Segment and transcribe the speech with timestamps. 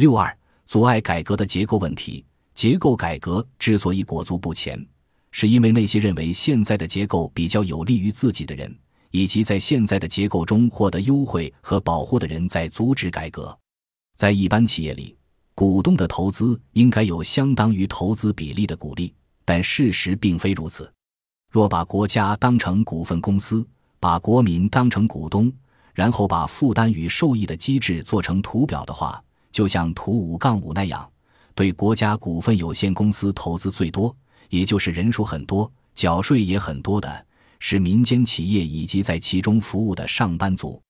[0.00, 0.34] 六二，
[0.64, 2.24] 阻碍改革的结构问题。
[2.54, 4.82] 结构改革之所以裹足不前，
[5.30, 8.74] 是因为那些认为现在的结构比较有利于自己的人，
[9.10, 13.54] 以及在现在的结构中获得优惠和保护的人在阻止改革。
[14.16, 15.14] 在一般企业里，
[15.54, 19.12] 股东的投资应该有相当于投资比例的鼓励，
[19.44, 20.90] 但事实并非如此。
[21.52, 25.52] 若把国家当成股份公司，把国民当成股东，
[25.92, 29.22] 然后把负担与受益的机制做成图表的话，
[29.52, 31.10] 就像图五杠五那样。
[31.54, 34.14] 对国家股份有限公司投资最多，
[34.48, 37.26] 也就是人数很多、缴税也很多的，
[37.58, 40.80] 是民间企业以及在其中服务的上班族。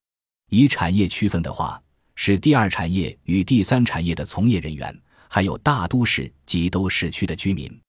[0.50, 1.80] 以产业区分的话，
[2.14, 4.96] 是第二产业与第三产业的从业人员，
[5.28, 7.80] 还有大都市及都市区的居民。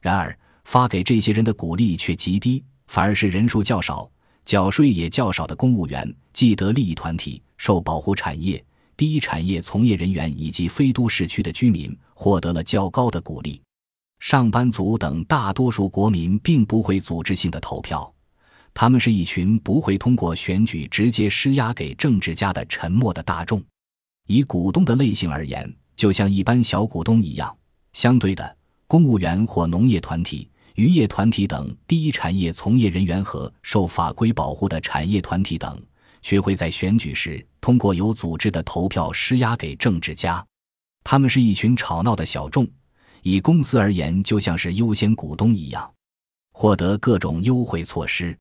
[0.00, 4.10] 然而，发给这些人的鼓励却极低，反而是人数较少、
[4.44, 8.64] 缴税也较少的公务员、既得利益团体、受保护产业。
[8.96, 13.60] 第一产业从业人员以及非都市区的居民获得了较高的鼓励，
[14.20, 18.12] 上班族等大多数国民并不会组织性的投票，
[18.72, 23.62] 他们是一群不会通过选举直接施压给政治家的沉默的大众。
[24.28, 27.54] 以股东的类型而言，就像一般小股东一样，
[27.92, 28.56] 相对的，
[28.86, 35.82] 公务员或农业团体、渔业团体等第一产业从业人员和受法规保护的产业团体等。
[36.22, 40.44] 学会在选举时通过有组织的投票施压给政治家，
[41.04, 42.68] 他们是一群吵闹的小众。
[43.22, 45.88] 以公司而言，就像是优先股东一样，
[46.52, 48.36] 获得各种优惠措施。